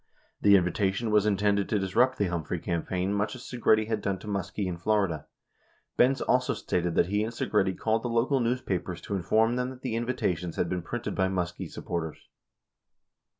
78 0.39 0.49
The 0.51 0.57
invitation 0.57 1.11
was 1.11 1.27
intended 1.27 1.69
to 1.69 1.77
disrupt 1.77 2.17
the 2.17 2.25
Humphrey 2.25 2.57
campaign 2.57 3.13
much 3.13 3.35
as 3.35 3.43
Segretti 3.43 3.85
had 3.87 4.01
done 4.01 4.17
to 4.17 4.27
Muskie 4.27 4.65
in 4.65 4.75
Florida. 4.79 5.27
Benz 5.95 6.21
also 6.21 6.55
stated 6.55 6.95
that 6.95 7.05
he 7.05 7.23
and 7.23 7.31
Segretti 7.31 7.77
called 7.77 8.01
the 8.01 8.09
local 8.09 8.39
news 8.39 8.61
papers 8.61 8.99
to 9.01 9.13
inform 9.15 9.57
them 9.57 9.69
that 9.69 9.83
the 9.83 9.95
invitations 9.95 10.55
had 10.55 10.69
been 10.69 10.81
printed 10.81 11.13
by 11.13 11.27
Muskie 11.27 11.69
supporters. 11.69 12.17